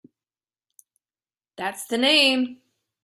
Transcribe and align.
That's 1.57 1.85
the 1.85 1.99
name. 1.99 2.59